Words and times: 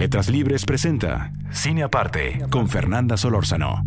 Letras 0.00 0.30
Libres 0.30 0.64
presenta 0.64 1.30
Cine 1.52 1.82
Aparte 1.82 2.46
con 2.50 2.70
Fernanda 2.70 3.18
Solórzano. 3.18 3.84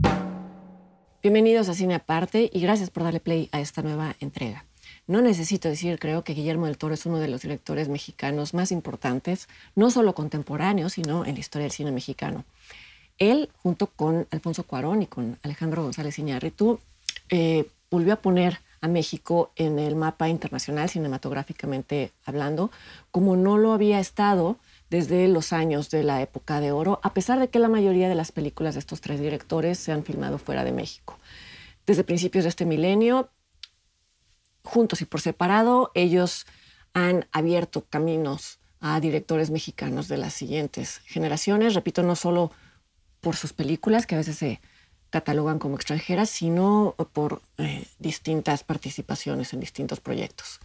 Bienvenidos 1.24 1.70
a 1.70 1.74
Cine 1.74 1.96
Aparte 1.96 2.52
y 2.54 2.62
gracias 2.62 2.92
por 2.92 3.02
darle 3.02 3.20
play 3.20 3.50
a 3.52 3.60
esta 3.60 3.82
nueva 3.82 4.16
entrega. 4.20 4.64
No 5.08 5.24
necesito 5.24 5.70
decir, 5.70 5.98
creo 5.98 6.24
que 6.24 6.36
Guillermo 6.36 6.68
del 6.68 6.78
Toro 6.78 6.94
es 6.94 7.08
uno 7.08 7.18
de 7.18 7.30
los 7.30 7.42
directores 7.42 7.90
mexicanos 7.90 8.54
más 8.54 8.72
importantes, 8.72 9.50
no 9.74 9.90
solo 9.90 10.14
contemporáneos, 10.14 10.94
sino 10.94 11.26
en 11.26 11.34
la 11.34 11.40
historia 11.40 11.64
del 11.64 11.72
cine 11.72 11.92
mexicano. 11.92 12.46
Él, 13.18 13.50
junto 13.64 13.88
con 13.88 14.28
Alfonso 14.30 14.66
Cuarón 14.66 15.02
y 15.02 15.08
con 15.08 15.40
Alejandro 15.42 15.82
González 15.82 16.20
Iñárritu, 16.20 16.80
eh, 17.30 17.66
volvió 17.90 18.14
a 18.14 18.18
poner 18.18 18.60
a 18.82 18.88
México 18.88 19.52
en 19.56 19.80
el 19.80 19.96
mapa 19.96 20.30
internacional, 20.30 20.90
cinematográficamente 20.90 22.12
hablando, 22.24 22.70
como 23.10 23.36
no 23.36 23.58
lo 23.58 23.74
había 23.74 24.00
estado 24.00 24.58
desde 24.90 25.28
los 25.28 25.54
años 25.54 25.90
de 25.90 26.04
la 26.04 26.22
época 26.22 26.60
de 26.60 26.72
oro, 26.72 27.00
a 27.04 27.14
pesar 27.14 27.40
de 27.40 27.50
que 27.50 27.60
la 27.60 27.70
mayoría 27.70 28.10
de 28.10 28.16
las 28.16 28.32
películas 28.32 28.76
de 28.76 28.80
estos 28.80 29.02
tres 29.02 29.20
directores 29.20 29.80
se 29.80 29.92
han 29.92 30.04
filmado 30.04 30.38
fuera 30.38 30.64
de 30.64 30.72
México. 30.72 31.18
Desde 31.86 32.04
principios 32.04 32.44
de 32.44 32.50
este 32.50 32.66
milenio, 32.66 33.30
juntos 34.64 35.02
y 35.02 35.06
por 35.06 35.22
separado, 35.22 35.92
ellos 35.96 36.46
han 36.94 37.28
abierto 37.32 37.86
caminos 37.90 38.60
a 38.80 39.00
directores 39.00 39.50
mexicanos 39.50 40.08
de 40.08 40.18
las 40.18 40.34
siguientes 40.34 41.00
generaciones, 41.06 41.74
repito, 41.74 42.04
no 42.04 42.16
solo 42.16 42.52
por 43.22 43.36
sus 43.36 43.54
películas, 43.54 44.06
que 44.06 44.16
a 44.16 44.18
veces 44.20 44.38
se 44.38 44.62
catalogan 45.14 45.60
como 45.60 45.76
extranjeras, 45.76 46.28
sino 46.32 46.96
por 47.14 47.44
eh, 47.60 47.86
distintas 48.00 48.64
participaciones 48.64 49.54
en 49.54 49.60
distintos 49.60 50.00
proyectos. 50.00 50.60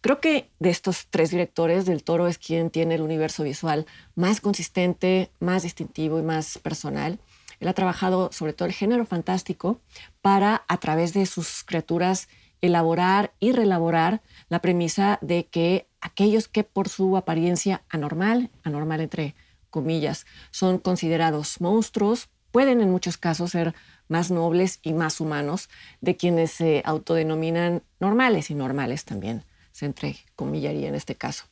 Creo 0.00 0.20
que 0.20 0.48
de 0.60 0.70
estos 0.70 1.08
tres 1.10 1.32
directores, 1.32 1.86
Del 1.86 2.04
Toro 2.04 2.28
es 2.28 2.38
quien 2.38 2.70
tiene 2.70 2.94
el 2.94 3.02
universo 3.02 3.42
visual 3.42 3.86
más 4.14 4.40
consistente, 4.40 5.32
más 5.40 5.64
distintivo 5.64 6.20
y 6.20 6.22
más 6.22 6.58
personal. 6.58 7.18
Él 7.58 7.66
ha 7.66 7.72
trabajado 7.72 8.30
sobre 8.30 8.52
todo 8.52 8.66
el 8.66 8.74
género 8.74 9.04
fantástico 9.06 9.80
para, 10.22 10.62
a 10.68 10.76
través 10.76 11.12
de 11.12 11.26
sus 11.26 11.64
criaturas, 11.64 12.28
elaborar 12.60 13.32
y 13.40 13.50
relaborar 13.50 14.22
la 14.48 14.60
premisa 14.60 15.18
de 15.20 15.46
que 15.46 15.88
aquellos 16.00 16.46
que 16.46 16.62
por 16.62 16.88
su 16.88 17.16
apariencia 17.16 17.82
anormal, 17.88 18.50
anormal 18.62 19.00
entre 19.00 19.34
comillas, 19.68 20.26
son 20.52 20.78
considerados 20.78 21.60
monstruos, 21.60 22.28
pueden 22.50 22.80
en 22.80 22.90
muchos 22.90 23.16
casos 23.16 23.52
ser 23.52 23.74
más 24.08 24.30
nobles 24.30 24.80
y 24.82 24.92
más 24.92 25.20
humanos 25.20 25.68
de 26.00 26.16
quienes 26.16 26.50
se 26.50 26.82
autodenominan 26.84 27.82
normales 28.00 28.50
y 28.50 28.54
normales 28.54 29.04
también 29.04 29.44
se 29.72 29.86
entrecomillaría 29.86 30.88
en 30.88 30.94
este 30.94 31.14
caso. 31.14 31.44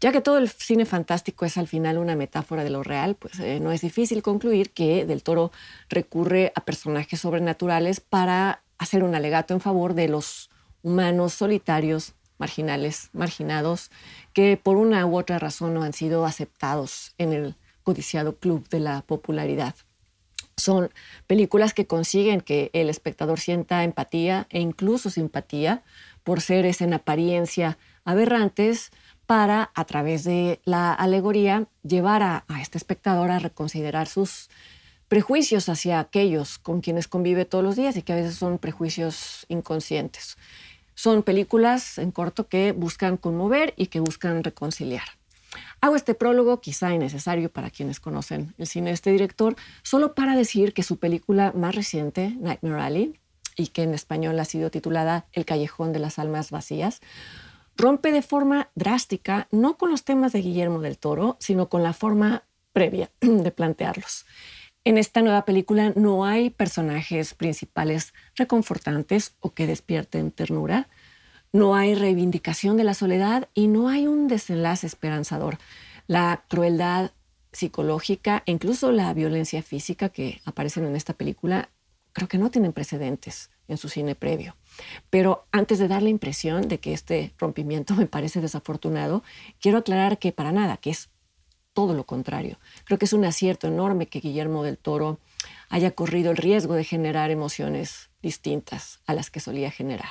Ya 0.00 0.12
que 0.12 0.20
todo 0.20 0.38
el 0.38 0.48
cine 0.48 0.84
fantástico 0.84 1.44
es 1.44 1.56
al 1.56 1.68
final 1.68 1.98
una 1.98 2.16
metáfora 2.16 2.64
de 2.64 2.70
lo 2.70 2.82
real, 2.82 3.14
pues 3.14 3.38
eh, 3.40 3.60
no 3.60 3.70
es 3.72 3.80
difícil 3.80 4.22
concluir 4.22 4.70
que 4.70 5.06
Del 5.06 5.22
Toro 5.22 5.52
recurre 5.88 6.52
a 6.56 6.64
personajes 6.64 7.20
sobrenaturales 7.20 8.00
para 8.00 8.62
hacer 8.78 9.04
un 9.04 9.14
alegato 9.14 9.54
en 9.54 9.60
favor 9.60 9.94
de 9.94 10.08
los 10.08 10.50
humanos 10.82 11.34
solitarios, 11.34 12.14
marginales, 12.38 13.10
marginados, 13.12 13.90
que 14.32 14.56
por 14.56 14.76
una 14.76 15.06
u 15.06 15.16
otra 15.16 15.38
razón 15.38 15.74
no 15.74 15.82
han 15.82 15.92
sido 15.92 16.24
aceptados 16.24 17.14
en 17.18 17.32
el 17.32 17.54
codiciado 17.82 18.36
club 18.36 18.68
de 18.68 18.80
la 18.80 19.02
popularidad. 19.02 19.74
Son 20.60 20.90
películas 21.26 21.74
que 21.74 21.86
consiguen 21.86 22.40
que 22.40 22.70
el 22.72 22.88
espectador 22.90 23.40
sienta 23.40 23.84
empatía 23.84 24.46
e 24.50 24.60
incluso 24.60 25.10
simpatía 25.10 25.82
por 26.22 26.40
seres 26.40 26.80
en 26.80 26.94
apariencia 26.94 27.78
aberrantes 28.04 28.90
para, 29.26 29.70
a 29.74 29.84
través 29.84 30.24
de 30.24 30.60
la 30.64 30.92
alegoría, 30.92 31.68
llevar 31.82 32.22
a, 32.22 32.44
este 32.60 32.78
espectador 32.78 33.30
a 33.30 33.38
reconsiderar 33.38 34.08
sus 34.08 34.50
prejuicios 35.06 35.68
hacia 35.68 36.00
aquellos 36.00 36.58
con 36.58 36.80
quienes 36.80 37.06
convive 37.06 37.44
todos 37.44 37.62
los 37.62 37.76
días 37.76 37.96
y 37.96 38.02
que 38.02 38.12
a 38.12 38.16
veces 38.16 38.34
son 38.34 38.58
prejuicios 38.58 39.46
inconscientes. 39.48 40.36
Son 40.94 41.22
películas 41.22 41.98
en 41.98 42.10
corto 42.10 42.48
que 42.48 42.72
buscan 42.72 43.16
conmover 43.16 43.72
y 43.76 43.86
que 43.86 44.00
buscan 44.00 44.42
reconciliar. 44.42 45.19
Hago 45.80 45.96
este 45.96 46.14
prólogo, 46.14 46.60
quizá 46.60 46.92
innecesario 46.92 47.50
para 47.50 47.70
quienes 47.70 48.00
conocen 48.00 48.54
el 48.58 48.66
cine 48.66 48.90
de 48.90 48.94
este 48.94 49.12
director, 49.12 49.56
solo 49.82 50.14
para 50.14 50.36
decir 50.36 50.72
que 50.72 50.82
su 50.82 50.98
película 50.98 51.52
más 51.54 51.74
reciente, 51.74 52.36
Nightmare 52.38 52.82
Alley, 52.82 53.20
y 53.56 53.68
que 53.68 53.82
en 53.82 53.94
español 53.94 54.38
ha 54.38 54.44
sido 54.44 54.70
titulada 54.70 55.26
El 55.32 55.44
Callejón 55.44 55.92
de 55.92 55.98
las 55.98 56.18
Almas 56.18 56.50
Vacías, 56.50 57.00
rompe 57.76 58.12
de 58.12 58.22
forma 58.22 58.70
drástica 58.74 59.48
no 59.50 59.76
con 59.76 59.90
los 59.90 60.04
temas 60.04 60.32
de 60.32 60.42
Guillermo 60.42 60.80
del 60.80 60.98
Toro, 60.98 61.36
sino 61.40 61.68
con 61.68 61.82
la 61.82 61.92
forma 61.92 62.44
previa 62.72 63.10
de 63.20 63.50
plantearlos. 63.50 64.26
En 64.84 64.96
esta 64.96 65.20
nueva 65.20 65.44
película 65.44 65.92
no 65.94 66.24
hay 66.24 66.48
personajes 66.48 67.34
principales 67.34 68.14
reconfortantes 68.34 69.34
o 69.40 69.52
que 69.52 69.66
despierten 69.66 70.30
ternura, 70.30 70.88
no 71.52 71.74
hay 71.74 71.94
reivindicación 71.94 72.76
de 72.76 72.84
la 72.84 72.94
soledad 72.94 73.48
y 73.54 73.66
no 73.66 73.88
hay 73.88 74.06
un 74.06 74.28
desenlace 74.28 74.86
esperanzador. 74.86 75.58
La 76.06 76.44
crueldad 76.48 77.10
psicológica 77.52 78.42
e 78.46 78.52
incluso 78.52 78.92
la 78.92 79.12
violencia 79.14 79.62
física 79.62 80.08
que 80.10 80.40
aparecen 80.44 80.84
en 80.84 80.94
esta 80.94 81.14
película 81.14 81.68
creo 82.12 82.28
que 82.28 82.38
no 82.38 82.50
tienen 82.50 82.72
precedentes 82.72 83.50
en 83.68 83.76
su 83.76 83.88
cine 83.88 84.14
previo. 84.14 84.56
Pero 85.10 85.46
antes 85.52 85.78
de 85.78 85.88
dar 85.88 86.02
la 86.02 86.08
impresión 86.08 86.68
de 86.68 86.78
que 86.78 86.92
este 86.92 87.32
rompimiento 87.38 87.94
me 87.96 88.06
parece 88.06 88.40
desafortunado, 88.40 89.22
quiero 89.60 89.78
aclarar 89.78 90.18
que 90.18 90.32
para 90.32 90.52
nada, 90.52 90.76
que 90.76 90.90
es 90.90 91.10
todo 91.72 91.94
lo 91.94 92.04
contrario. 92.04 92.58
Creo 92.84 92.98
que 92.98 93.04
es 93.04 93.12
un 93.12 93.24
acierto 93.24 93.68
enorme 93.68 94.06
que 94.06 94.20
Guillermo 94.20 94.64
del 94.64 94.76
Toro 94.76 95.20
haya 95.68 95.92
corrido 95.92 96.32
el 96.32 96.36
riesgo 96.36 96.74
de 96.74 96.84
generar 96.84 97.30
emociones 97.30 98.10
distintas 98.22 99.00
a 99.06 99.14
las 99.14 99.30
que 99.30 99.40
solía 99.40 99.70
generar. 99.70 100.10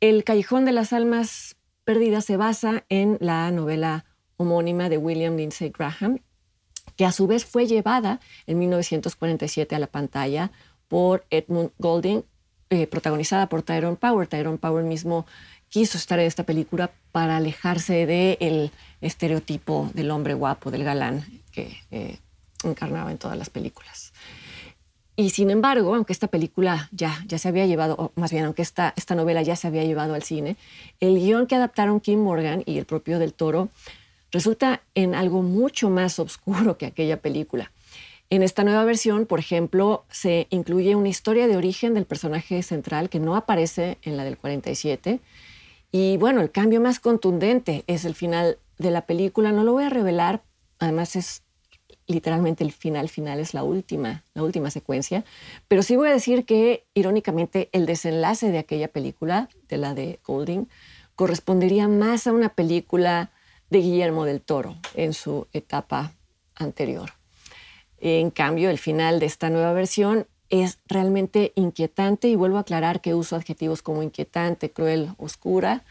El 0.00 0.24
Callejón 0.24 0.64
de 0.64 0.72
las 0.72 0.94
Almas 0.94 1.56
Perdidas 1.84 2.24
se 2.24 2.38
basa 2.38 2.84
en 2.88 3.18
la 3.20 3.50
novela 3.50 4.06
homónima 4.38 4.88
de 4.88 4.96
William 4.96 5.36
Lindsay 5.36 5.68
Graham, 5.68 6.20
que 6.96 7.04
a 7.04 7.12
su 7.12 7.26
vez 7.26 7.44
fue 7.44 7.66
llevada 7.66 8.18
en 8.46 8.58
1947 8.60 9.74
a 9.74 9.78
la 9.78 9.88
pantalla 9.88 10.52
por 10.88 11.26
Edmund 11.28 11.72
Golding, 11.76 12.22
eh, 12.70 12.86
protagonizada 12.86 13.50
por 13.50 13.62
Tyrone 13.62 13.96
Power. 13.96 14.26
Tyrone 14.26 14.56
Power 14.56 14.84
mismo 14.84 15.26
quiso 15.68 15.98
estar 15.98 16.18
en 16.18 16.26
esta 16.26 16.44
película 16.44 16.90
para 17.12 17.36
alejarse 17.36 18.06
del 18.06 18.70
estereotipo 19.02 19.90
del 19.92 20.10
hombre 20.12 20.32
guapo, 20.32 20.70
del 20.70 20.84
galán 20.84 21.26
que 21.52 21.76
eh, 21.90 22.18
encarnaba 22.64 23.10
en 23.10 23.18
todas 23.18 23.36
las 23.36 23.50
películas. 23.50 24.09
Y 25.20 25.28
sin 25.28 25.50
embargo, 25.50 25.94
aunque 25.94 26.14
esta 26.14 26.28
película 26.28 26.88
ya, 26.92 27.22
ya 27.26 27.36
se 27.36 27.46
había 27.46 27.66
llevado, 27.66 27.94
o 27.98 28.12
más 28.18 28.32
bien 28.32 28.46
aunque 28.46 28.62
esta, 28.62 28.94
esta 28.96 29.14
novela 29.14 29.42
ya 29.42 29.54
se 29.54 29.66
había 29.66 29.84
llevado 29.84 30.14
al 30.14 30.22
cine, 30.22 30.56
el 30.98 31.18
guion 31.18 31.46
que 31.46 31.56
adaptaron 31.56 32.00
Kim 32.00 32.20
Morgan 32.20 32.62
y 32.64 32.78
el 32.78 32.86
propio 32.86 33.18
del 33.18 33.34
Toro 33.34 33.68
resulta 34.32 34.80
en 34.94 35.14
algo 35.14 35.42
mucho 35.42 35.90
más 35.90 36.18
oscuro 36.18 36.78
que 36.78 36.86
aquella 36.86 37.18
película. 37.18 37.70
En 38.30 38.42
esta 38.42 38.64
nueva 38.64 38.82
versión, 38.86 39.26
por 39.26 39.40
ejemplo, 39.40 40.04
se 40.10 40.46
incluye 40.48 40.96
una 40.96 41.10
historia 41.10 41.48
de 41.48 41.58
origen 41.58 41.92
del 41.92 42.06
personaje 42.06 42.62
central 42.62 43.10
que 43.10 43.20
no 43.20 43.36
aparece 43.36 43.98
en 44.00 44.16
la 44.16 44.24
del 44.24 44.38
47. 44.38 45.20
Y 45.92 46.16
bueno, 46.16 46.40
el 46.40 46.50
cambio 46.50 46.80
más 46.80 46.98
contundente 46.98 47.84
es 47.88 48.06
el 48.06 48.14
final 48.14 48.56
de 48.78 48.90
la 48.90 49.02
película. 49.02 49.52
No 49.52 49.64
lo 49.64 49.74
voy 49.74 49.84
a 49.84 49.90
revelar, 49.90 50.40
además 50.78 51.14
es 51.14 51.42
literalmente 52.12 52.64
el 52.64 52.72
final 52.72 53.08
final, 53.08 53.40
es 53.40 53.54
la 53.54 53.62
última, 53.62 54.24
la 54.34 54.42
última 54.42 54.70
secuencia. 54.70 55.24
Pero 55.68 55.82
sí 55.82 55.96
voy 55.96 56.08
a 56.08 56.12
decir 56.12 56.44
que, 56.44 56.84
irónicamente, 56.94 57.68
el 57.72 57.86
desenlace 57.86 58.50
de 58.50 58.58
aquella 58.58 58.88
película, 58.88 59.48
de 59.68 59.76
la 59.78 59.94
de 59.94 60.20
Golding, 60.26 60.68
correspondería 61.14 61.88
más 61.88 62.26
a 62.26 62.32
una 62.32 62.50
película 62.50 63.30
de 63.70 63.78
Guillermo 63.78 64.24
del 64.24 64.40
Toro 64.40 64.76
en 64.94 65.12
su 65.12 65.46
etapa 65.52 66.12
anterior. 66.56 67.10
En 67.98 68.30
cambio, 68.30 68.70
el 68.70 68.78
final 68.78 69.20
de 69.20 69.26
esta 69.26 69.50
nueva 69.50 69.72
versión 69.72 70.26
es 70.48 70.78
realmente 70.86 71.52
inquietante 71.54 72.28
y 72.28 72.34
vuelvo 72.34 72.56
a 72.56 72.60
aclarar 72.60 73.00
que 73.00 73.14
uso 73.14 73.36
adjetivos 73.36 73.82
como 73.82 74.02
inquietante, 74.02 74.72
cruel, 74.72 75.10
oscura 75.16 75.84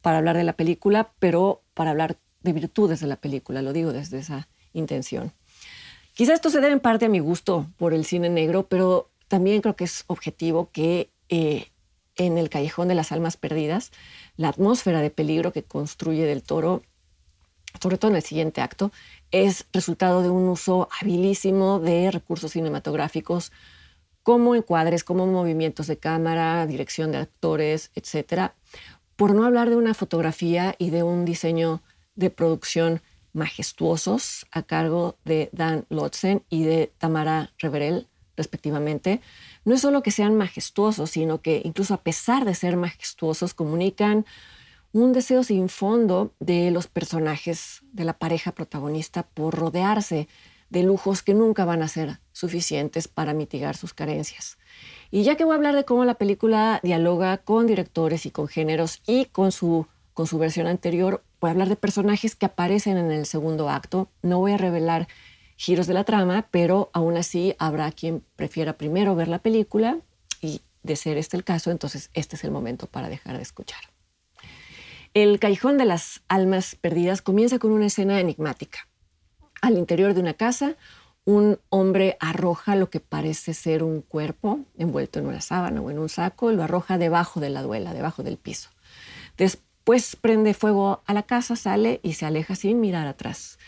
para 0.00 0.18
hablar 0.18 0.36
de 0.36 0.44
la 0.44 0.54
película, 0.54 1.12
pero 1.18 1.62
para 1.74 1.90
hablar 1.90 2.16
de 2.42 2.52
virtudes 2.52 3.00
de 3.00 3.06
la 3.06 3.16
película, 3.16 3.60
lo 3.60 3.72
digo 3.72 3.92
desde 3.92 4.18
esa 4.18 4.48
intención. 4.72 5.32
Quizá 6.20 6.34
esto 6.34 6.50
se 6.50 6.60
debe 6.60 6.74
en 6.74 6.80
parte 6.80 7.06
a 7.06 7.08
mi 7.08 7.18
gusto 7.18 7.66
por 7.78 7.94
el 7.94 8.04
cine 8.04 8.28
negro, 8.28 8.66
pero 8.68 9.08
también 9.28 9.62
creo 9.62 9.74
que 9.74 9.84
es 9.84 10.04
objetivo 10.06 10.68
que 10.70 11.08
eh, 11.30 11.68
en 12.14 12.36
el 12.36 12.50
Callejón 12.50 12.88
de 12.88 12.94
las 12.94 13.10
Almas 13.10 13.38
Perdidas, 13.38 13.90
la 14.36 14.48
atmósfera 14.48 15.00
de 15.00 15.08
peligro 15.08 15.50
que 15.50 15.62
construye 15.62 16.26
del 16.26 16.42
toro, 16.42 16.82
sobre 17.80 17.96
todo 17.96 18.10
en 18.10 18.18
el 18.18 18.22
siguiente 18.22 18.60
acto, 18.60 18.92
es 19.30 19.64
resultado 19.72 20.20
de 20.20 20.28
un 20.28 20.46
uso 20.50 20.90
habilísimo 21.00 21.80
de 21.80 22.10
recursos 22.10 22.52
cinematográficos 22.52 23.50
como 24.22 24.54
encuadres, 24.54 25.04
como 25.04 25.26
movimientos 25.26 25.86
de 25.86 25.96
cámara, 25.96 26.66
dirección 26.66 27.12
de 27.12 27.16
actores, 27.16 27.92
etc. 27.94 28.50
Por 29.16 29.34
no 29.34 29.46
hablar 29.46 29.70
de 29.70 29.76
una 29.76 29.94
fotografía 29.94 30.74
y 30.76 30.90
de 30.90 31.02
un 31.02 31.24
diseño 31.24 31.80
de 32.14 32.28
producción 32.28 33.00
majestuosos 33.32 34.46
a 34.50 34.62
cargo 34.62 35.16
de 35.24 35.50
Dan 35.52 35.86
Lotzen 35.88 36.44
y 36.48 36.64
de 36.64 36.92
Tamara 36.98 37.52
Reverel, 37.58 38.08
respectivamente, 38.36 39.20
no 39.64 39.74
es 39.74 39.80
solo 39.82 40.02
que 40.02 40.10
sean 40.10 40.36
majestuosos, 40.36 41.10
sino 41.10 41.42
que 41.42 41.60
incluso 41.64 41.94
a 41.94 42.02
pesar 42.02 42.44
de 42.44 42.54
ser 42.54 42.76
majestuosos, 42.76 43.54
comunican 43.54 44.24
un 44.92 45.12
deseo 45.12 45.44
sin 45.44 45.68
fondo 45.68 46.32
de 46.40 46.70
los 46.70 46.88
personajes 46.88 47.82
de 47.92 48.04
la 48.04 48.14
pareja 48.14 48.52
protagonista 48.52 49.22
por 49.22 49.54
rodearse 49.54 50.28
de 50.70 50.82
lujos 50.82 51.22
que 51.22 51.34
nunca 51.34 51.64
van 51.64 51.82
a 51.82 51.88
ser 51.88 52.20
suficientes 52.32 53.08
para 53.08 53.34
mitigar 53.34 53.76
sus 53.76 53.92
carencias. 53.92 54.56
Y 55.10 55.24
ya 55.24 55.36
que 55.36 55.44
voy 55.44 55.52
a 55.52 55.56
hablar 55.56 55.74
de 55.74 55.84
cómo 55.84 56.04
la 56.04 56.14
película 56.14 56.80
dialoga 56.82 57.38
con 57.38 57.66
directores 57.66 58.24
y 58.24 58.30
con 58.30 58.48
géneros 58.48 59.02
y 59.06 59.26
con 59.26 59.52
su, 59.52 59.86
con 60.14 60.26
su 60.26 60.38
versión 60.38 60.66
anterior, 60.66 61.24
voy 61.40 61.48
a 61.48 61.50
hablar 61.52 61.68
de 61.68 61.76
personajes 61.76 62.36
que 62.36 62.46
aparecen 62.46 62.96
en 62.96 63.10
el 63.10 63.26
segundo 63.26 63.70
acto. 63.70 64.08
No 64.22 64.38
voy 64.38 64.52
a 64.52 64.58
revelar 64.58 65.08
giros 65.56 65.86
de 65.86 65.94
la 65.94 66.04
trama, 66.04 66.48
pero 66.50 66.90
aún 66.92 67.16
así 67.16 67.54
habrá 67.58 67.90
quien 67.92 68.22
prefiera 68.36 68.74
primero 68.74 69.14
ver 69.14 69.28
la 69.28 69.38
película 69.38 69.98
y 70.40 70.60
de 70.82 70.96
ser 70.96 71.18
este 71.18 71.36
el 71.36 71.44
caso, 71.44 71.70
entonces 71.70 72.10
este 72.14 72.36
es 72.36 72.44
el 72.44 72.50
momento 72.50 72.86
para 72.86 73.08
dejar 73.08 73.36
de 73.36 73.42
escuchar. 73.42 73.80
El 75.12 75.38
Callejón 75.38 75.76
de 75.76 75.84
las 75.84 76.22
Almas 76.28 76.76
Perdidas 76.76 77.20
comienza 77.20 77.58
con 77.58 77.72
una 77.72 77.86
escena 77.86 78.20
enigmática. 78.20 78.88
Al 79.60 79.76
interior 79.76 80.14
de 80.14 80.20
una 80.20 80.34
casa, 80.34 80.76
un 81.24 81.58
hombre 81.68 82.16
arroja 82.20 82.76
lo 82.76 82.88
que 82.88 83.00
parece 83.00 83.52
ser 83.52 83.82
un 83.82 84.00
cuerpo 84.00 84.60
envuelto 84.78 85.18
en 85.18 85.26
una 85.26 85.40
sábana 85.40 85.80
o 85.82 85.90
en 85.90 85.98
un 85.98 86.08
saco, 86.08 86.52
lo 86.52 86.62
arroja 86.62 86.96
debajo 86.96 87.40
de 87.40 87.50
la 87.50 87.62
duela, 87.62 87.92
debajo 87.92 88.22
del 88.22 88.38
piso. 88.38 88.70
Después 89.36 89.69
prende 90.20 90.54
fuego 90.54 91.02
a 91.06 91.14
la 91.14 91.22
casa, 91.22 91.56
sale 91.56 92.00
y 92.02 92.14
se 92.14 92.26
aleja 92.26 92.54
sin 92.54 92.80
mirar 92.80 93.06
atrás. 93.06 93.58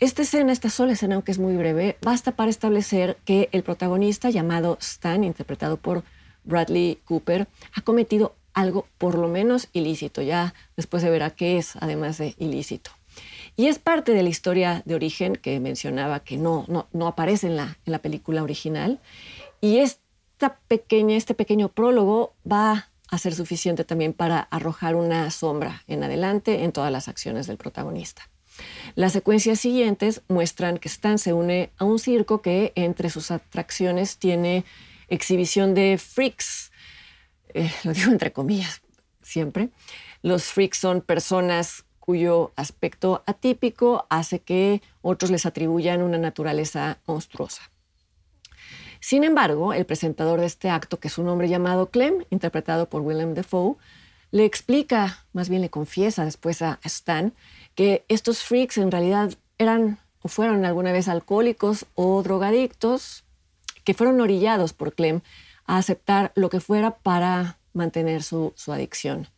Esta 0.00 0.22
escena, 0.22 0.52
esta 0.52 0.70
sola 0.70 0.92
escena, 0.92 1.16
aunque 1.16 1.32
es 1.32 1.38
muy 1.38 1.56
breve, 1.56 1.98
basta 2.02 2.32
para 2.32 2.50
establecer 2.50 3.18
que 3.24 3.48
el 3.50 3.64
protagonista 3.64 4.30
llamado 4.30 4.78
Stan, 4.80 5.24
interpretado 5.24 5.76
por 5.76 6.04
Bradley 6.44 7.00
Cooper, 7.04 7.48
ha 7.74 7.80
cometido 7.80 8.36
algo 8.54 8.86
por 8.98 9.18
lo 9.18 9.28
menos 9.28 9.68
ilícito. 9.72 10.22
Ya 10.22 10.54
después 10.76 11.02
se 11.02 11.10
verá 11.10 11.30
qué 11.30 11.58
es, 11.58 11.74
además 11.76 12.18
de 12.18 12.34
ilícito. 12.38 12.90
Y 13.56 13.66
es 13.66 13.80
parte 13.80 14.12
de 14.12 14.22
la 14.22 14.28
historia 14.28 14.82
de 14.84 14.94
origen 14.94 15.34
que 15.34 15.58
mencionaba 15.58 16.20
que 16.20 16.36
no, 16.36 16.64
no, 16.68 17.06
aparece 17.08 17.48
en 17.48 17.56
la, 17.56 17.76
en 17.84 17.92
la 17.92 17.98
película 17.98 18.44
original. 18.44 19.00
Y 19.60 19.78
esta 19.78 20.58
pequeña, 20.68 21.16
este 21.16 21.34
pequeño 21.34 21.68
prólogo 21.68 22.34
va 22.50 22.88
a 23.08 23.18
ser 23.18 23.34
suficiente 23.34 23.84
también 23.84 24.12
para 24.12 24.40
arrojar 24.40 24.94
una 24.94 25.30
sombra 25.30 25.82
en 25.86 26.04
adelante 26.04 26.64
en 26.64 26.72
todas 26.72 26.92
las 26.92 27.08
acciones 27.08 27.46
del 27.46 27.56
protagonista. 27.56 28.28
Las 28.94 29.12
secuencias 29.12 29.60
siguientes 29.60 30.22
muestran 30.28 30.78
que 30.78 30.88
Stan 30.88 31.18
se 31.18 31.32
une 31.32 31.70
a 31.78 31.84
un 31.84 31.98
circo 31.98 32.42
que 32.42 32.72
entre 32.74 33.10
sus 33.10 33.30
atracciones 33.30 34.18
tiene 34.18 34.64
exhibición 35.08 35.74
de 35.74 35.98
freaks, 35.98 36.72
eh, 37.54 37.70
lo 37.84 37.92
digo 37.92 38.10
entre 38.10 38.32
comillas 38.32 38.82
siempre, 39.22 39.68
los 40.22 40.44
freaks 40.44 40.78
son 40.78 41.02
personas 41.02 41.84
cuyo 42.00 42.52
aspecto 42.56 43.22
atípico 43.26 44.06
hace 44.08 44.40
que 44.40 44.80
otros 45.02 45.30
les 45.30 45.44
atribuyan 45.44 46.02
una 46.02 46.16
naturaleza 46.16 46.98
monstruosa. 47.06 47.70
Sin 49.00 49.24
embargo, 49.24 49.72
el 49.72 49.86
presentador 49.86 50.40
de 50.40 50.46
este 50.46 50.70
acto, 50.70 50.98
que 50.98 51.08
es 51.08 51.18
un 51.18 51.28
hombre 51.28 51.48
llamado 51.48 51.90
Clem, 51.90 52.24
interpretado 52.30 52.88
por 52.88 53.02
Willem 53.02 53.34
Dafoe, 53.34 53.76
le 54.30 54.44
explica, 54.44 55.24
más 55.32 55.48
bien 55.48 55.62
le 55.62 55.70
confiesa 55.70 56.24
después 56.24 56.62
a 56.62 56.80
Stan, 56.84 57.32
que 57.74 58.04
estos 58.08 58.42
freaks 58.42 58.78
en 58.78 58.90
realidad 58.90 59.32
eran 59.56 59.98
o 60.20 60.28
fueron 60.28 60.64
alguna 60.64 60.92
vez 60.92 61.08
alcohólicos 61.08 61.86
o 61.94 62.22
drogadictos, 62.22 63.24
que 63.84 63.94
fueron 63.94 64.20
orillados 64.20 64.72
por 64.72 64.92
Clem 64.94 65.20
a 65.64 65.78
aceptar 65.78 66.32
lo 66.34 66.50
que 66.50 66.60
fuera 66.60 66.98
para 66.98 67.58
mantener 67.72 68.22
su, 68.22 68.52
adicción. 68.66 69.28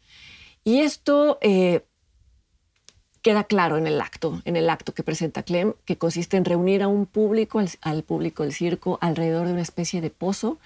Y 0.65 0.81
esto 0.81 1.39
eh, 1.41 1.85
queda 3.23 3.45
claro 3.45 3.77
en 3.77 3.87
el 3.87 4.01
acto, 4.01 4.41
en 4.45 4.57
el 4.57 4.71
acto 4.71 4.95
que 4.95 5.03
presenta 5.03 5.43
Clem, 5.43 5.75
que 5.85 5.97
consiste 5.97 6.37
en 6.37 6.45
reunir 6.45 6.83
a 6.83 6.89
un 6.89 7.07
público, 7.07 7.63
al, 7.83 8.03
público 8.03 8.43
del 8.43 8.53
circo, 8.53 8.99
alrededor 9.01 9.47
de 9.47 9.53
una 9.53 9.63
especie 9.63 10.01
de 10.01 10.11
pozo. 10.11 10.59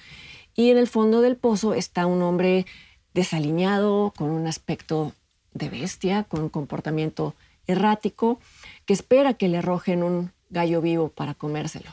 Y 0.54 0.70
en 0.70 0.78
el 0.78 0.86
fondo 0.86 1.20
del 1.20 1.36
pozo 1.36 1.74
está 1.74 2.06
un 2.06 2.22
hombre 2.22 2.66
desaliñado, 3.12 4.12
con 4.16 4.30
un 4.30 4.46
aspecto 4.46 5.12
de 5.52 5.68
bestia, 5.68 6.24
con 6.24 6.42
un 6.42 6.48
comportamiento 6.48 7.34
errático, 7.66 8.38
que 8.86 8.92
espera 8.92 9.34
que 9.34 9.48
le 9.48 9.58
arrojen 9.58 10.02
un 10.02 10.32
gallo 10.50 10.80
vivo 10.80 11.08
para 11.08 11.34
comérselo. 11.34 11.90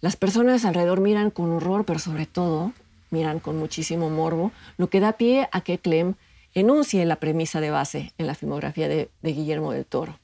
Las 0.00 0.16
personas 0.16 0.64
alrededor 0.64 1.00
miran 1.00 1.30
con 1.30 1.52
horror, 1.52 1.84
pero 1.84 1.98
sobre 1.98 2.26
todo 2.26 2.72
miran 3.10 3.40
con 3.40 3.58
muchísimo 3.58 4.08
morbo, 4.08 4.52
lo 4.78 4.88
que 4.88 5.00
da 5.00 5.12
pie 5.12 5.48
a 5.52 5.60
que 5.60 5.78
Clem 5.78 6.14
enuncie 6.54 7.04
la 7.04 7.16
premisa 7.16 7.60
de 7.60 7.70
base 7.70 8.12
en 8.18 8.26
la 8.26 8.34
filmografía 8.34 8.88
de, 8.88 9.10
Guillermo 9.22 9.72
del 9.72 9.86
Toro. 9.86 10.18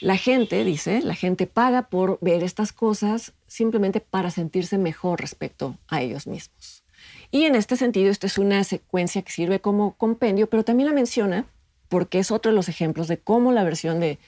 La 0.00 0.16
gente, 0.16 0.62
dice, 0.64 1.00
la 1.02 1.14
gente 1.14 1.46
paga 1.46 1.88
por 1.88 2.18
ver 2.20 2.42
estas 2.42 2.72
cosas 2.72 3.32
simplemente 3.46 4.00
para 4.00 4.30
sentirse 4.30 4.76
mejor 4.76 5.20
respecto 5.20 5.78
a 5.88 6.02
ellos 6.02 6.26
mismos. 6.26 6.84
Y 7.30 7.44
en 7.44 7.54
este 7.54 7.76
sentido, 7.76 8.10
esta 8.10 8.26
es 8.26 8.38
una 8.38 8.62
secuencia 8.64 9.22
que 9.22 9.32
sirve 9.32 9.60
como 9.60 9.96
compendio, 9.96 10.48
pero 10.48 10.64
también 10.64 10.88
la 10.88 10.94
menciona 10.94 11.46
porque 11.88 12.18
es 12.18 12.30
otro 12.30 12.50
de 12.50 12.56
los 12.56 12.68
ejemplos 12.68 13.08
de 13.08 13.18
cómo 13.18 13.52
la 13.52 13.64
versión 13.64 14.00
de, 14.00 14.18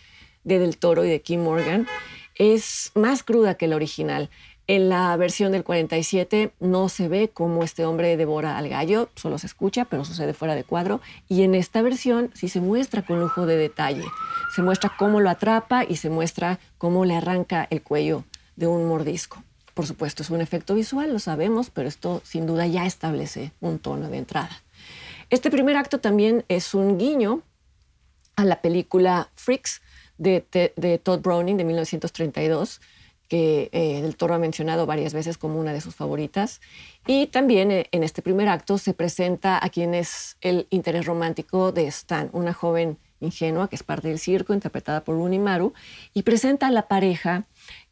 de 0.44 0.58
Del 0.58 0.78
Toro 0.78 1.04
y 1.04 1.08
de 1.08 1.20
Kim 1.20 1.42
Morgan 1.42 1.86
es 2.36 2.92
más 2.94 3.22
cruda 3.22 3.56
que 3.56 3.66
la 3.66 3.76
original. 3.76 4.30
En 4.70 4.90
la 4.90 5.16
versión 5.16 5.52
del 5.52 5.64
47 5.64 6.52
no 6.60 6.90
se 6.90 7.08
ve 7.08 7.30
cómo 7.32 7.64
este 7.64 7.86
hombre 7.86 8.18
devora 8.18 8.58
al 8.58 8.68
gallo, 8.68 9.08
solo 9.14 9.38
se 9.38 9.46
escucha, 9.46 9.86
pero 9.86 10.04
sucede 10.04 10.34
fuera 10.34 10.54
de 10.54 10.62
cuadro. 10.62 11.00
Y 11.26 11.42
en 11.42 11.54
esta 11.54 11.80
versión 11.80 12.30
sí 12.34 12.50
se 12.50 12.60
muestra 12.60 13.00
con 13.00 13.18
lujo 13.18 13.46
de 13.46 13.56
detalle. 13.56 14.04
Se 14.54 14.60
muestra 14.60 14.92
cómo 14.98 15.20
lo 15.20 15.30
atrapa 15.30 15.84
y 15.88 15.96
se 15.96 16.10
muestra 16.10 16.58
cómo 16.76 17.06
le 17.06 17.16
arranca 17.16 17.66
el 17.70 17.80
cuello 17.80 18.24
de 18.56 18.66
un 18.66 18.86
mordisco. 18.86 19.42
Por 19.72 19.86
supuesto, 19.86 20.22
es 20.22 20.28
un 20.28 20.42
efecto 20.42 20.74
visual, 20.74 21.14
lo 21.14 21.18
sabemos, 21.18 21.70
pero 21.70 21.88
esto 21.88 22.20
sin 22.22 22.46
duda 22.46 22.66
ya 22.66 22.84
establece 22.84 23.52
un 23.60 23.78
tono 23.78 24.10
de 24.10 24.18
entrada. 24.18 24.62
Este 25.30 25.50
primer 25.50 25.78
acto 25.78 25.98
también 25.98 26.44
es 26.48 26.74
un 26.74 26.98
guiño 26.98 27.40
a 28.36 28.44
la 28.44 28.60
película 28.60 29.30
Freaks 29.34 29.80
de, 30.18 31.00
Todd 31.02 31.20
Browning 31.22 31.56
de 31.56 31.64
1932 31.64 32.82
que 33.28 33.68
eh, 33.72 34.02
Del 34.02 34.16
Toro 34.16 34.34
ha 34.34 34.38
mencionado 34.38 34.86
varias 34.86 35.12
veces 35.12 35.38
como 35.38 35.60
una 35.60 35.72
de 35.72 35.80
sus 35.80 35.94
favoritas. 35.94 36.60
Y 37.06 37.26
también 37.26 37.70
eh, 37.70 37.86
en 37.92 38.02
este 38.02 38.22
primer 38.22 38.48
acto 38.48 38.78
se 38.78 38.94
presenta 38.94 39.62
a 39.62 39.68
quien 39.68 39.94
es 39.94 40.36
el 40.40 40.66
interés 40.70 41.06
romántico 41.06 41.70
de 41.72 41.86
Stan, 41.86 42.30
una 42.32 42.54
joven 42.54 42.98
ingenua 43.20 43.68
que 43.68 43.76
es 43.76 43.82
parte 43.82 44.08
del 44.08 44.18
circo, 44.18 44.54
interpretada 44.54 45.04
por 45.04 45.16
Rooney 45.16 45.38
Maru, 45.38 45.72
y 46.14 46.22
presenta 46.22 46.68
a 46.68 46.70
la 46.70 46.88
pareja 46.88 47.46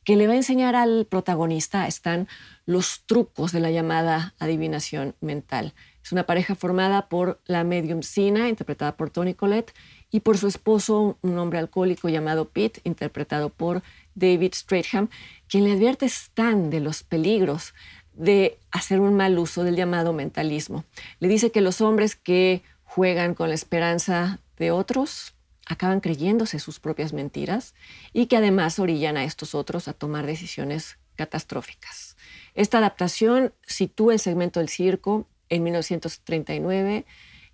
que 0.05 0.17
le 0.17 0.29
va 0.29 0.35
a 0.35 0.37
enseñar 0.37 0.77
al 0.77 1.07
protagonista, 1.07 1.83
a 1.83 1.89
Stan, 1.89 2.29
los 2.65 3.03
trucos 3.07 3.53
de 3.53 3.61
la 3.61 3.71
llamada 3.71 4.35
adivinación 4.39 5.17
mental. 5.21 5.75
Es 6.03 6.13
una 6.13 6.25
pareja 6.25 6.55
formada 6.55 7.09
por 7.09 7.41
la 7.47 7.65
medium 7.65 8.03
Sina, 8.03 8.49
interpretada 8.49 8.97
por 8.97 9.11
Tony 9.11 9.35
Collette, 9.35 9.75
y 10.13 10.21
por 10.21 10.39
su 10.39 10.47
esposo, 10.47 11.19
un 11.23 11.39
hombre 11.39 11.59
alcohólico 11.59 12.09
llamado 12.09 12.49
Pete, 12.49 12.81
interpretado 12.85 13.51
por 13.51 13.83
David 14.17 14.55
Stratham, 14.55 15.09
quien 15.49 15.65
le 15.65 15.73
advierte 15.73 16.07
Stan 16.07 16.69
de 16.71 16.81
los 16.81 17.05
peligros 17.05 17.75
de 18.15 18.59
hacer 18.73 18.99
un 18.99 19.15
mal 19.15 19.39
uso 19.39 19.63
del 19.63 19.77
llamado 19.77 20.13
mentalismo. 20.13 20.85
Le 21.21 21.29
dice 21.29 21.53
que 21.53 21.61
los 21.61 21.81
hombres 21.81 22.17
que 22.17 22.63
juegan 22.83 23.35
con 23.35 23.51
la 23.51 23.55
esperanza 23.55 24.41
de 24.57 24.73
otros 24.73 25.35
acaban 25.67 26.01
creyéndose 26.01 26.59
sus 26.59 26.81
propias 26.81 27.13
mentiras 27.13 27.75
y 28.13 28.27
que 28.27 28.37
además 28.37 28.79
orillan 28.79 29.17
a 29.17 29.25
estos 29.25 29.55
otros 29.55 29.89
a 29.89 29.93
tomar 29.93 30.27
decisiones 30.27 30.99
catastróficas. 31.17 32.17
Esta 32.55 32.79
adaptación 32.79 33.53
sitúa 33.67 34.15
el 34.15 34.21
segmento 34.21 34.61
del 34.61 34.69
circo 34.69 35.27
en 35.49 35.63
1939. 35.65 37.05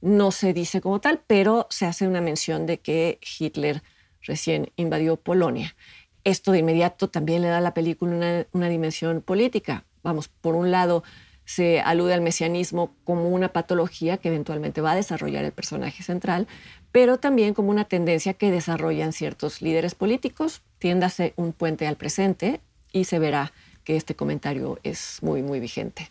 No 0.00 0.30
se 0.30 0.52
dice 0.52 0.80
como 0.80 1.00
tal, 1.00 1.22
pero 1.26 1.66
se 1.70 1.86
hace 1.86 2.06
una 2.06 2.20
mención 2.20 2.66
de 2.66 2.78
que 2.78 3.18
Hitler 3.38 3.82
recién 4.22 4.70
invadió 4.76 5.16
Polonia. 5.16 5.74
Esto 6.24 6.52
de 6.52 6.58
inmediato 6.58 7.08
también 7.08 7.42
le 7.42 7.48
da 7.48 7.58
a 7.58 7.60
la 7.62 7.74
película 7.74 8.46
una, 8.52 8.68
dimensión 8.68 9.22
política. 9.22 9.84
Vamos, 10.02 10.28
por 10.28 10.54
un 10.54 10.70
lado, 10.70 11.02
se 11.44 11.80
alude 11.80 12.14
al 12.14 12.20
mesianismo 12.20 12.94
como 13.04 13.28
una 13.28 13.52
patología 13.52 14.18
que 14.18 14.28
eventualmente 14.28 14.80
va 14.80 14.92
a 14.92 14.96
desarrollar 14.96 15.44
el 15.44 15.52
personaje 15.52 16.02
central, 16.02 16.46
pero 16.92 17.18
también 17.18 17.54
como 17.54 17.70
una 17.70 17.84
tendencia 17.84 18.34
que 18.34 18.50
desarrollan 18.50 19.12
ciertos 19.12 19.62
líderes 19.62 19.94
políticos. 19.94 20.62
Tiéndase 20.78 21.32
un 21.36 21.52
puente 21.52 21.86
al 21.86 21.96
presente 21.96 22.60
y 22.92 23.04
se 23.04 23.18
verá 23.18 23.52
que 23.82 23.96
este 23.96 24.14
comentario 24.14 24.78
es 24.84 25.18
muy, 25.22 25.42
muy 25.42 25.58
vigente. 25.58 26.10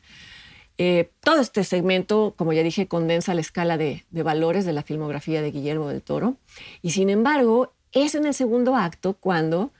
Eh, 0.77 1.11
todo 1.21 1.39
este 1.39 1.63
segmento, 1.63 2.33
como 2.35 2.53
ya 2.53 2.63
dije, 2.63 2.87
condensa 2.87 3.33
la 3.33 3.41
escala 3.41 3.77
de, 3.77 4.03
de 4.09 4.23
valores 4.23 4.65
de 4.65 4.73
la 4.73 4.83
filmografía 4.83 5.41
de 5.41 5.51
Guillermo 5.51 5.89
del 5.89 6.01
Toro 6.01 6.37
y 6.81 6.91
sin 6.91 7.09
embargo 7.09 7.73
es 7.91 8.15
en 8.15 8.25
el 8.25 8.33
segundo 8.33 8.75
acto 8.75 9.13
cuando 9.13 9.71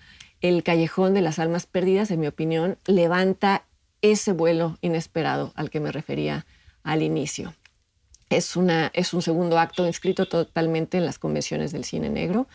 el 0.41 0.63
Callejón 0.63 1.13
de 1.13 1.21
las 1.21 1.39
Almas 1.39 1.65
Perdidas, 1.65 2.11
en 2.11 2.19
mi 2.19 2.27
opinión, 2.27 2.77
levanta 2.85 3.65
ese 4.01 4.33
vuelo 4.33 4.77
inesperado 4.81 5.53
al 5.55 5.69
que 5.69 5.79
me 5.79 5.91
refería 5.91 6.45
al 6.83 7.03
inicio. 7.03 7.53
Es, 8.29 8.55
una, 8.55 8.91
es 8.93 9.13
un 9.13 9.21
segundo 9.21 9.59
acto 9.59 9.85
inscrito 9.85 10.27
totalmente 10.27 10.97
en 10.97 11.05
las 11.05 11.19
convenciones 11.19 11.71
del 11.71 11.83
cine 11.83 12.09
negro, 12.09 12.47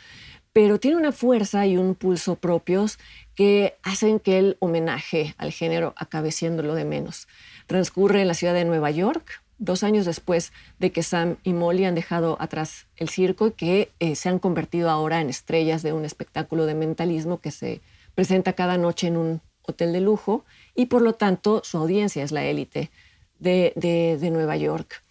pero 0.52 0.80
tiene 0.80 0.96
una 0.96 1.12
fuerza 1.12 1.66
y 1.66 1.76
un 1.76 1.94
pulso 1.94 2.36
propios 2.36 2.98
que 3.34 3.76
hacen 3.82 4.18
que 4.18 4.38
el 4.38 4.56
homenaje 4.58 5.34
al 5.36 5.52
género 5.52 5.92
acabe 5.96 6.32
siendo 6.32 6.62
lo 6.62 6.74
de 6.74 6.86
menos. 6.86 7.28
Transcurre 7.66 8.22
en 8.22 8.28
la 8.28 8.34
ciudad 8.34 8.54
de 8.54 8.64
Nueva 8.64 8.90
York, 8.90 9.42
dos 9.58 9.82
años 9.82 10.04
después 10.04 10.52
de 10.78 10.92
que 10.92 11.02
Sam 11.02 11.36
y 11.42 11.52
Molly 11.52 11.84
han 11.84 11.94
dejado 11.94 12.36
atrás 12.40 12.86
el 12.96 13.08
circo 13.08 13.48
y 13.48 13.52
que 13.52 13.90
eh, 14.00 14.14
se 14.14 14.28
han 14.28 14.38
convertido 14.38 14.90
ahora 14.90 15.20
en 15.20 15.30
estrellas 15.30 15.82
de 15.82 15.92
un 15.92 16.04
espectáculo 16.04 16.66
de 16.66 16.74
mentalismo 16.74 17.40
que 17.40 17.50
se 17.50 17.80
presenta 18.14 18.52
cada 18.52 18.78
noche 18.78 19.06
en 19.06 19.16
un 19.16 19.40
hotel 19.62 19.92
de 19.92 20.00
lujo 20.00 20.44
y 20.74 20.86
por 20.86 21.02
lo 21.02 21.14
tanto 21.14 21.62
su 21.64 21.78
audiencia 21.78 22.22
es 22.22 22.32
la 22.32 22.44
élite 22.44 22.90
de, 23.38 23.72
de, 23.76 24.30
Nueva 24.30 24.56
York. 24.56 25.02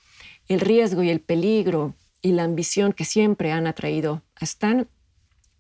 El 0.48 0.60
riesgo 0.60 1.04
y 1.04 1.10
el 1.10 1.20
peligro 1.20 1.94
y 2.22 2.32
la 2.32 2.44
ambición 2.44 2.94
que 2.94 3.06
siempre 3.06 3.52
han 3.52 3.68
atraído 3.68 4.22
a 4.36 4.46
Stan 4.46 4.88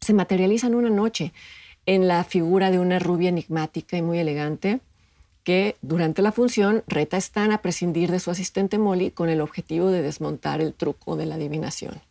se 0.01 0.13
materializan 0.13 0.75
una 0.75 0.89
noche 0.89 1.33
en 1.85 2.07
la 2.07 2.23
figura 2.23 2.71
de 2.71 2.79
una 2.79 2.99
rubia 2.99 3.29
enigmática 3.29 3.97
y 3.97 4.01
muy 4.01 4.19
elegante 4.19 4.79
que 5.45 5.77
durante 5.81 6.21
la 6.21 6.33
función 6.33 6.83
reta 6.87 7.15
a 7.15 7.19
Stan 7.19 7.53
a 7.53 7.61
prescindir 7.61 8.11
de 8.11 8.19
su 8.19 8.31
asistente 8.31 8.77
Molly 8.77 9.11
con 9.11 9.29
el 9.29 9.39
objetivo 9.39 9.89
de 9.91 10.01
desmontar 10.01 10.59
el 10.59 10.73
truco 10.73 11.15
de 11.15 11.25
la 11.25 11.35
adivinación. 11.35 12.01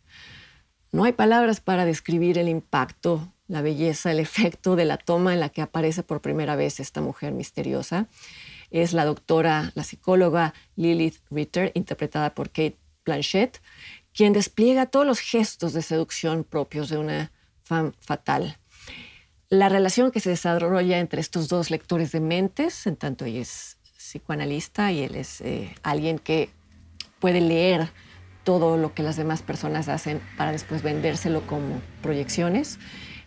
No 0.93 1.05
hay 1.05 1.13
palabras 1.13 1.61
para 1.61 1.85
describir 1.85 2.39
el 2.39 2.49
impacto 2.49 3.29
la 3.49 3.63
belleza, 3.63 4.11
el 4.11 4.21
efecto 4.21 4.77
de 4.77 4.85
la 4.85 4.97
toma 4.97 5.35
en 5.35 5.41
la 5.41 5.49
que 5.49 5.63
aparece 5.63 6.03
por 6.03 6.21
primera 6.21 6.57
vez 6.57 6.81
esta 6.81 7.01
mujer 7.01 7.33
misteriosa. 7.33 8.07
Es 8.71 8.93
la 8.93 9.05
doctora, 9.05 9.73
la 9.75 9.85
psicóloga 9.85 10.55
Lilith 10.77 11.19
Ritter, 11.31 11.71
interpretada 11.75 12.35
por 12.35 12.49
Kate 12.49 12.79
Blanchett, 13.05 13.61
quien 14.13 14.33
despliega 14.33 14.87
todos 14.87 15.07
los 15.07 15.21
gestos 15.21 15.73
de 15.73 15.83
seducción 15.83 16.45
propios 16.45 16.89
de 16.89 16.99
una 16.99 17.33
femme 17.63 17.93
fatal. 18.01 18.59
La 19.55 19.69
relación 19.69 20.11
que 20.11 20.19
se 20.19 20.31
desarrolla 20.31 20.99
entre 20.99 21.21
estos 21.21 21.47
dos 21.47 21.71
lectores 21.71 22.11
de 22.11 22.19
mentes, 22.19 22.89
en 22.89 22.97
tanto 22.97 23.25
ella 23.25 23.43
es 23.43 23.79
psicoanalista 23.97 24.91
y 24.91 25.05
él 25.05 25.15
es 25.15 25.41
eh, 25.43 25.73
alguien 25.85 26.19
que 26.19 26.51
puede 27.21 27.41
leer 27.41 27.89
todo 28.43 28.77
lo 28.77 28.95
que 28.95 29.05
las 29.05 29.15
demás 29.15 29.43
personas 29.43 29.89
hacen 29.89 30.21
para 30.37 30.51
después 30.51 30.83
vendérselo 30.83 31.47
como 31.47 31.81
proyecciones, 32.03 32.81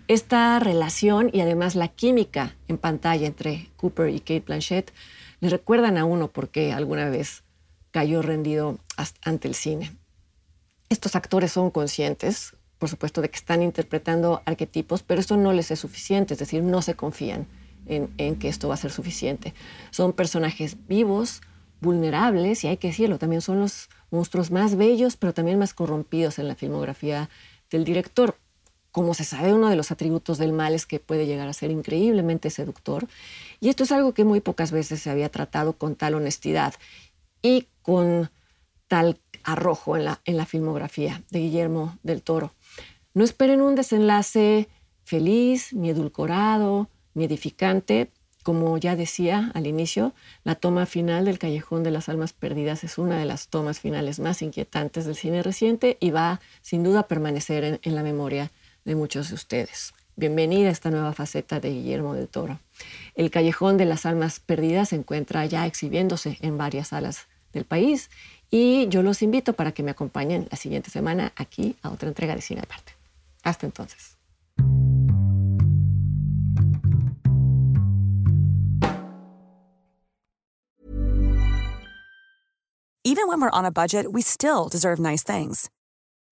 esta 0.09 0.59
relación 0.59 1.29
y 1.31 1.39
además 1.39 1.75
la 1.75 1.87
química 1.87 2.57
en 2.67 2.77
pantalla 2.77 3.25
entre 3.25 3.69
Cooper 3.77 4.09
y 4.09 4.19
Kate 4.19 4.43
Blanchett 4.45 4.91
le 5.39 5.47
recuerdan 5.47 5.97
a 5.97 6.03
uno 6.03 6.27
por 6.27 6.49
qué 6.49 6.73
alguna 6.73 7.09
vez 7.09 7.45
cayó 7.91 8.21
rendido 8.21 8.79
ante 9.23 9.47
el 9.47 9.55
cine. 9.55 9.95
Estos 10.89 11.15
actores 11.15 11.53
son 11.53 11.71
conscientes, 11.71 12.56
por 12.79 12.89
supuesto, 12.89 13.21
de 13.21 13.29
que 13.29 13.37
están 13.37 13.61
interpretando 13.61 14.41
arquetipos, 14.45 15.03
pero 15.03 15.19
esto 15.19 15.37
no 15.37 15.53
les 15.53 15.71
es 15.71 15.79
suficiente, 15.79 16.33
es 16.33 16.39
decir, 16.39 16.63
no 16.63 16.81
se 16.81 16.95
confían 16.95 17.47
en, 17.85 18.09
en 18.17 18.37
que 18.37 18.49
esto 18.49 18.67
va 18.67 18.75
a 18.75 18.77
ser 18.77 18.91
suficiente. 18.91 19.53
Son 19.91 20.13
personajes 20.13 20.77
vivos, 20.87 21.41
vulnerables, 21.81 22.63
y 22.63 22.67
hay 22.67 22.77
que 22.77 22.89
decirlo, 22.89 23.17
también 23.17 23.41
son 23.41 23.59
los 23.59 23.89
monstruos 24.11 24.51
más 24.51 24.75
bellos, 24.75 25.15
pero 25.17 25.33
también 25.33 25.59
más 25.59 25.73
corrompidos 25.73 26.39
en 26.39 26.47
la 26.47 26.55
filmografía 26.55 27.29
del 27.69 27.83
director 27.83 28.37
como 28.97 29.13
se 29.13 29.25
sabe, 29.25 29.53
uno 29.53 29.69
de 29.69 29.75
los 29.75 29.91
atributos 29.91 30.39
del 30.39 30.53
mal 30.53 30.73
es 30.73 30.87
que 30.87 30.99
puede 30.99 31.27
llegar 31.27 31.47
a 31.47 31.53
ser 31.53 31.69
increíblemente 31.69 32.49
seductor. 32.49 33.07
Y 33.59 33.69
esto 33.69 33.83
es 33.83 33.91
algo 33.91 34.15
que 34.15 34.23
muy 34.23 34.39
pocas 34.39 34.71
veces 34.71 35.01
se 35.01 35.11
había 35.11 35.29
tratado 35.29 35.73
con 35.73 35.95
tal 35.95 36.15
honestidad 36.15 36.73
y 37.43 37.67
con 37.83 38.31
tal 38.87 39.19
arrojo 39.43 39.95
en 39.95 40.05
la, 40.05 40.21
en 40.25 40.37
la 40.37 40.45
filmografía 40.45 41.23
de 41.29 41.39
Guillermo 41.39 41.97
del 42.03 42.21
Toro. 42.21 42.53
No 43.13 43.23
esperen 43.23 43.61
un 43.61 43.75
desenlace 43.75 44.67
feliz, 45.03 45.73
ni 45.73 45.89
edulcorado, 45.89 46.89
ni 47.13 47.25
edificante. 47.25 48.11
Como 48.43 48.77
ya 48.77 48.95
decía 48.95 49.51
al 49.55 49.67
inicio, 49.67 50.13
la 50.43 50.55
toma 50.55 50.85
final 50.85 51.25
del 51.25 51.39
Callejón 51.39 51.83
de 51.83 51.91
las 51.91 52.07
Almas 52.07 52.31
Perdidas 52.31 52.83
es 52.83 52.97
una 52.97 53.17
de 53.17 53.25
las 53.25 53.49
tomas 53.49 53.79
finales 53.79 54.19
más 54.19 54.41
inquietantes 54.41 55.05
del 55.05 55.15
cine 55.15 55.43
reciente 55.43 55.97
y 55.99 56.11
va 56.11 56.39
sin 56.61 56.83
duda 56.83 57.01
a 57.01 57.07
permanecer 57.07 57.63
en, 57.63 57.79
en 57.81 57.95
la 57.95 58.03
memoria 58.03 58.51
de 58.85 58.95
muchos 58.95 59.29
de 59.29 59.35
ustedes. 59.35 59.93
Bienvenida 60.15 60.69
a 60.69 60.71
esta 60.71 60.91
nueva 60.91 61.13
faceta 61.13 61.59
de 61.59 61.71
Guillermo 61.71 62.13
del 62.13 62.29
Toro. 62.29 62.59
El 63.15 63.31
Callejón 63.31 63.77
de 63.77 63.85
las 63.85 64.05
Almas 64.05 64.39
Perdidas 64.39 64.89
se 64.89 64.95
encuentra 64.95 65.45
ya 65.45 65.65
exhibiéndose 65.65 66.37
en 66.41 66.57
varias 66.57 66.89
salas 66.89 67.27
del 67.57 67.65
país 67.65 68.09
y 68.49 68.87
yo 68.89 69.01
los 69.03 69.21
invito 69.21 69.53
para 69.53 69.71
que 69.71 69.83
me 69.83 69.91
acompañen 69.91 70.47
la 70.49 70.57
siguiente 70.57 70.89
semana 70.89 71.33
aquí 71.35 71.75
a 71.81 71.89
otra 71.89 72.07
entrega 72.07 72.35
de 72.35 72.41
Cine 72.41 72.61
Aparte. 72.61 72.93
Hasta 73.43 73.65
entonces. 73.65 74.17
Even 83.03 83.29
when 83.29 83.39
we're 83.39 83.49
on 83.57 83.65
a 83.65 83.71
budget, 83.71 84.11
we 84.11 84.21
still 84.21 84.67
deserve 84.67 84.99
nice 84.99 85.23
things. 85.23 85.69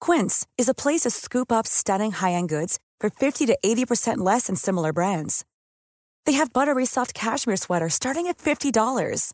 Quince 0.01 0.45
is 0.57 0.67
a 0.67 0.73
place 0.73 1.01
to 1.01 1.09
scoop 1.09 1.49
up 1.49 1.65
stunning 1.65 2.11
high-end 2.11 2.49
goods 2.49 2.79
for 2.99 3.09
50 3.09 3.45
to 3.45 3.57
80% 3.65 4.17
less 4.17 4.47
than 4.47 4.55
similar 4.57 4.91
brands. 4.91 5.45
They 6.25 6.33
have 6.33 6.51
buttery 6.51 6.85
soft 6.85 7.13
cashmere 7.13 7.55
sweaters 7.57 7.93
starting 7.93 8.27
at 8.27 8.39
$50, 8.39 9.33